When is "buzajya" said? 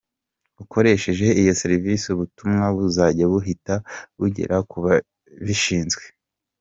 2.75-3.25